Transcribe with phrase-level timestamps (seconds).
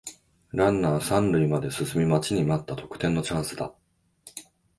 [0.51, 3.71] ランナー三塁まで進み待ちに待った得点のチャンスだ